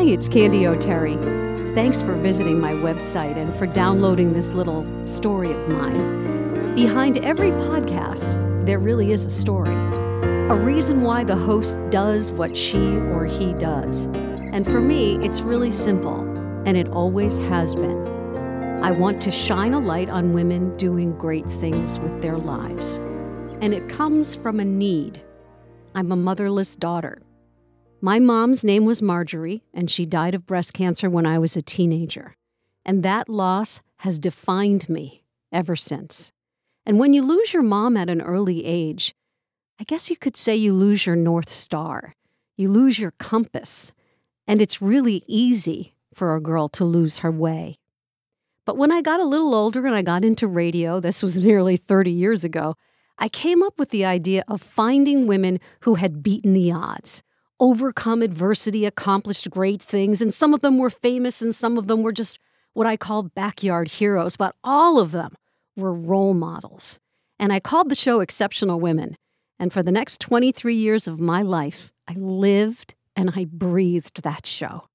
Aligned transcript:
Hi, 0.00 0.06
it's 0.06 0.30
Candy 0.30 0.66
O'Terry. 0.66 1.14
Thanks 1.74 2.00
for 2.00 2.14
visiting 2.14 2.58
my 2.58 2.72
website 2.72 3.36
and 3.36 3.54
for 3.56 3.66
downloading 3.66 4.32
this 4.32 4.54
little 4.54 4.86
story 5.06 5.52
of 5.52 5.68
mine. 5.68 6.74
Behind 6.74 7.18
every 7.18 7.50
podcast, 7.50 8.64
there 8.64 8.78
really 8.78 9.12
is 9.12 9.26
a 9.26 9.30
story, 9.30 9.74
a 9.74 10.56
reason 10.56 11.02
why 11.02 11.22
the 11.22 11.36
host 11.36 11.76
does 11.90 12.30
what 12.30 12.56
she 12.56 12.96
or 12.96 13.26
he 13.26 13.52
does. 13.52 14.06
And 14.54 14.64
for 14.64 14.80
me, 14.80 15.16
it's 15.16 15.42
really 15.42 15.70
simple, 15.70 16.22
and 16.64 16.78
it 16.78 16.88
always 16.88 17.36
has 17.36 17.74
been. 17.74 18.06
I 18.82 18.92
want 18.92 19.20
to 19.20 19.30
shine 19.30 19.74
a 19.74 19.80
light 19.80 20.08
on 20.08 20.32
women 20.32 20.74
doing 20.78 21.14
great 21.18 21.46
things 21.46 21.98
with 21.98 22.22
their 22.22 22.38
lives. 22.38 22.96
And 23.60 23.74
it 23.74 23.86
comes 23.90 24.34
from 24.34 24.60
a 24.60 24.64
need. 24.64 25.22
I'm 25.94 26.10
a 26.10 26.16
motherless 26.16 26.74
daughter. 26.74 27.20
My 28.02 28.18
mom's 28.18 28.64
name 28.64 28.86
was 28.86 29.02
Marjorie, 29.02 29.62
and 29.74 29.90
she 29.90 30.06
died 30.06 30.34
of 30.34 30.46
breast 30.46 30.72
cancer 30.72 31.10
when 31.10 31.26
I 31.26 31.38
was 31.38 31.54
a 31.54 31.60
teenager. 31.60 32.34
And 32.82 33.02
that 33.02 33.28
loss 33.28 33.82
has 33.98 34.18
defined 34.18 34.88
me 34.88 35.22
ever 35.52 35.76
since. 35.76 36.32
And 36.86 36.98
when 36.98 37.12
you 37.12 37.22
lose 37.22 37.52
your 37.52 37.62
mom 37.62 37.98
at 37.98 38.08
an 38.08 38.22
early 38.22 38.64
age, 38.64 39.14
I 39.78 39.84
guess 39.84 40.08
you 40.08 40.16
could 40.16 40.34
say 40.34 40.56
you 40.56 40.72
lose 40.72 41.04
your 41.04 41.14
North 41.14 41.50
Star. 41.50 42.14
You 42.56 42.70
lose 42.70 42.98
your 42.98 43.10
compass. 43.10 43.92
And 44.46 44.62
it's 44.62 44.80
really 44.80 45.22
easy 45.26 45.94
for 46.14 46.34
a 46.34 46.40
girl 46.40 46.70
to 46.70 46.86
lose 46.86 47.18
her 47.18 47.30
way. 47.30 47.78
But 48.64 48.78
when 48.78 48.90
I 48.90 49.02
got 49.02 49.20
a 49.20 49.24
little 49.24 49.54
older 49.54 49.86
and 49.86 49.94
I 49.94 50.00
got 50.00 50.24
into 50.24 50.46
radio, 50.46 51.00
this 51.00 51.22
was 51.22 51.44
nearly 51.44 51.76
30 51.76 52.10
years 52.10 52.44
ago, 52.44 52.76
I 53.18 53.28
came 53.28 53.62
up 53.62 53.78
with 53.78 53.90
the 53.90 54.06
idea 54.06 54.42
of 54.48 54.62
finding 54.62 55.26
women 55.26 55.60
who 55.80 55.96
had 55.96 56.22
beaten 56.22 56.54
the 56.54 56.72
odds, 56.72 57.22
overcome 57.60 58.22
adversity, 58.22 58.86
accomplished 58.86 59.50
great 59.50 59.82
things, 59.82 60.20
and 60.20 60.34
some 60.34 60.54
of 60.54 60.60
them 60.60 60.78
were 60.78 60.90
famous 60.90 61.40
and 61.42 61.54
some 61.54 61.78
of 61.78 61.86
them 61.86 62.02
were 62.02 62.12
just 62.12 62.38
what 62.72 62.86
I 62.86 62.96
call 62.96 63.24
backyard 63.24 63.88
heroes, 63.88 64.36
but 64.36 64.56
all 64.64 64.98
of 64.98 65.12
them 65.12 65.36
were 65.76 65.92
role 65.92 66.34
models. 66.34 66.98
And 67.38 67.52
I 67.52 67.60
called 67.60 67.88
the 67.88 67.94
show 67.94 68.20
Exceptional 68.20 68.80
Women. 68.80 69.16
And 69.58 69.72
for 69.72 69.82
the 69.82 69.92
next 69.92 70.20
23 70.20 70.74
years 70.74 71.06
of 71.06 71.20
my 71.20 71.42
life, 71.42 71.92
I 72.08 72.14
lived 72.14 72.94
and 73.14 73.32
I 73.36 73.44
breathed 73.44 74.22
that 74.22 74.46
show. 74.46 74.88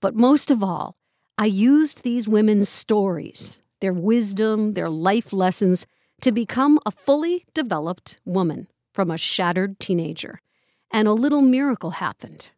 But 0.00 0.14
most 0.14 0.50
of 0.50 0.62
all, 0.62 0.96
I 1.36 1.46
used 1.46 2.02
these 2.02 2.26
women's 2.26 2.68
stories, 2.68 3.60
their 3.80 3.92
wisdom, 3.92 4.72
their 4.72 4.88
life 4.88 5.32
lessons, 5.32 5.86
to 6.22 6.32
become 6.32 6.78
a 6.86 6.90
fully 6.90 7.44
developed 7.52 8.20
woman 8.24 8.68
from 8.94 9.10
a 9.10 9.18
shattered 9.18 9.78
teenager. 9.78 10.40
And 10.96 11.06
a 11.06 11.12
little 11.12 11.42
miracle 11.42 11.90
happened. 11.90 12.52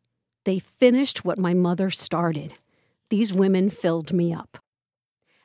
They 0.44 0.61
finished 0.61 1.25
what 1.25 1.41
my 1.41 1.55
mother 1.55 1.91
started. 1.91 2.55
These 3.11 3.33
women 3.33 3.69
filled 3.69 4.12
me 4.12 4.33
up. 4.33 4.58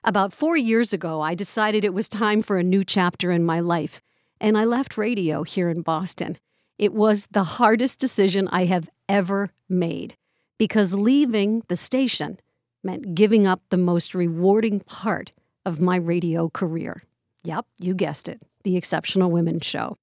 About 0.04 0.32
four 0.32 0.56
years 0.56 0.94
ago, 0.94 1.20
I 1.20 1.34
decided 1.34 1.84
it 1.84 1.96
was 1.96 2.08
time 2.08 2.44
for 2.44 2.60
a 2.60 2.64
new 2.64 2.84
chapter 2.84 3.32
in 3.32 3.44
my 3.44 3.60
life, 3.62 4.00
and 4.40 4.56
I 4.56 4.66
left 4.66 4.96
radio 4.96 5.42
here 5.42 5.70
in 5.70 5.82
Boston. 5.82 6.38
It 6.78 6.94
was 6.94 7.28
the 7.32 7.44
hardest 7.44 7.98
decision 7.98 8.48
I 8.50 8.66
have 8.66 8.92
ever 9.10 9.50
made 9.68 10.16
because 10.60 10.94
leaving 10.94 11.64
the 11.70 11.76
station 11.76 12.40
meant 12.84 13.16
giving 13.16 13.48
up 13.48 13.64
the 13.72 13.78
most 13.78 14.14
rewarding 14.14 14.82
part 14.82 15.34
of 15.66 15.82
my 15.82 15.96
radio 15.96 16.48
career. 16.48 17.02
Yep, 17.44 17.66
you 17.80 17.96
guessed 17.96 18.30
it, 18.30 18.44
the 18.64 18.78
Exceptional 18.78 19.32
Women 19.32 19.62
Show. 19.62 19.98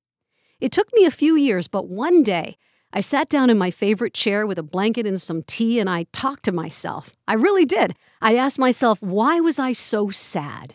It 0.60 0.72
took 0.72 0.92
me 0.92 1.04
a 1.04 1.12
few 1.12 1.36
years, 1.36 1.68
but 1.68 1.86
one 1.86 2.24
day 2.24 2.56
I 2.92 3.00
sat 3.00 3.28
down 3.28 3.50
in 3.50 3.58
my 3.58 3.70
favorite 3.70 4.14
chair 4.14 4.46
with 4.46 4.58
a 4.58 4.64
blanket 4.64 5.06
and 5.06 5.20
some 5.20 5.42
tea 5.44 5.78
and 5.78 5.88
I 5.88 6.06
talked 6.12 6.44
to 6.44 6.52
myself. 6.52 7.12
I 7.28 7.34
really 7.34 7.64
did. 7.64 7.94
I 8.20 8.36
asked 8.36 8.58
myself, 8.58 9.00
why 9.00 9.38
was 9.38 9.58
I 9.58 9.72
so 9.72 10.10
sad? 10.10 10.74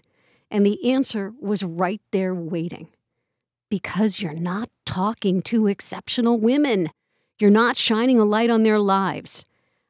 And 0.49 0.65
the 0.65 0.91
answer 0.91 1.33
was 1.41 1.63
right 1.63 2.01
there 2.11 2.33
waiting. 2.33 2.87
Because 3.69 4.21
you're 4.21 4.33
not 4.33 4.69
talking 4.85 5.41
to 5.43 5.67
exceptional 5.67 6.39
women. 6.39 6.91
You're 7.37 7.51
not 7.51 7.77
shining 7.77 8.19
a 8.19 8.25
light 8.25 8.49
on 8.49 8.63
their 8.63 8.79
lives. 8.79 9.45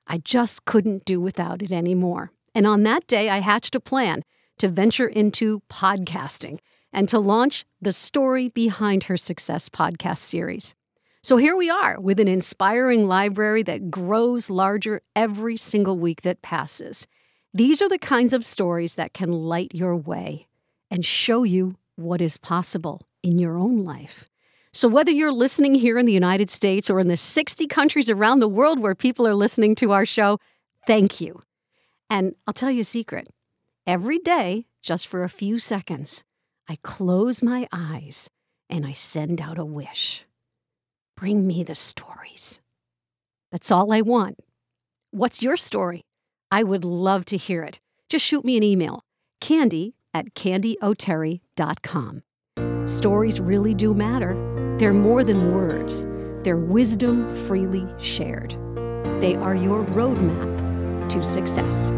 I 0.08 0.18
just 0.18 0.66
couldn't 0.66 1.06
do 1.06 1.22
without 1.22 1.62
it 1.62 1.72
anymore. 1.72 2.32
And 2.56 2.66
on 2.66 2.84
that 2.84 3.06
day, 3.06 3.30
I 3.30 3.40
hatched 3.40 3.76
a 3.76 3.80
plan 3.80 4.24
to 4.58 4.68
venture 4.68 5.08
into 5.08 5.62
podcasting 5.70 6.60
and 6.92 7.08
to 7.10 7.20
launch 7.20 7.66
the 7.82 7.92
story 7.92 8.50
behind 8.50 9.04
her 9.04 9.18
success 9.18 9.70
podcast 9.70 10.20
series. 10.20 10.74
So 11.26 11.38
here 11.38 11.56
we 11.56 11.72
are 11.72 12.00
with 12.00 12.20
an 12.20 12.28
inspiring 12.28 13.08
library 13.08 13.64
that 13.64 13.90
grows 13.90 14.52
larger 14.52 15.02
every 15.16 15.58
single 15.58 15.98
week 15.98 16.22
that 16.22 16.44
passes. 16.44 17.08
These 17.52 17.82
are 17.82 17.90
the 17.90 17.98
kinds 17.98 18.32
of 18.32 18.46
stories 18.46 18.94
that 18.94 19.16
can 19.16 19.32
light 19.32 19.74
your 19.74 19.96
way 19.96 20.46
and 20.92 21.04
show 21.04 21.42
you 21.42 21.78
what 21.96 22.22
is 22.22 22.38
possible 22.38 23.08
in 23.24 23.40
your 23.40 23.58
own 23.58 23.80
life. 23.80 24.30
So, 24.72 24.88
whether 24.88 25.10
you're 25.10 25.32
listening 25.32 25.74
here 25.74 25.98
in 25.98 26.06
the 26.06 26.14
United 26.14 26.52
States 26.52 26.92
or 26.92 27.00
in 27.00 27.08
the 27.08 27.18
60 27.18 27.66
countries 27.66 28.08
around 28.08 28.40
the 28.40 28.48
world 28.48 28.78
where 28.78 28.94
people 28.94 29.26
are 29.28 29.34
listening 29.34 29.74
to 29.78 29.94
our 29.94 30.06
show, 30.06 30.40
thank 30.86 31.20
you. 31.20 31.42
And 32.08 32.36
I'll 32.46 32.54
tell 32.54 32.70
you 32.70 32.82
a 32.82 32.84
secret 32.84 33.30
every 33.88 34.20
day, 34.20 34.68
just 34.84 35.08
for 35.08 35.24
a 35.24 35.28
few 35.28 35.58
seconds, 35.58 36.24
I 36.70 36.78
close 36.84 37.42
my 37.42 37.68
eyes 37.72 38.30
and 38.70 38.86
I 38.86 38.92
send 38.92 39.42
out 39.42 39.58
a 39.58 39.66
wish. 39.66 40.24
Bring 41.18 41.48
me 41.48 41.64
the 41.64 41.76
stories. 41.76 42.60
That's 43.52 43.72
all 43.72 43.94
I 43.94 44.02
want. 44.02 44.40
What's 45.12 45.42
your 45.42 45.56
story? 45.58 46.06
I 46.52 46.64
would 46.64 46.84
love 46.84 47.26
to 47.26 47.38
hear 47.38 47.64
it. 47.64 47.80
Just 48.10 48.26
shoot 48.26 48.44
me 48.44 48.58
an 48.58 48.64
email 48.64 49.04
candy 49.42 49.96
at 50.14 50.34
candyoterry.com. 50.34 52.24
Stories 52.86 53.40
really 53.40 53.74
do 53.74 53.94
matter. 53.94 54.76
They're 54.80 54.94
more 54.94 55.24
than 55.24 55.54
words, 55.54 56.06
they're 56.44 56.58
wisdom 56.58 57.30
freely 57.48 57.88
shared. 57.98 58.52
They 59.22 59.36
are 59.36 59.56
your 59.56 59.84
roadmap 59.86 61.10
to 61.10 61.24
success. 61.24 61.92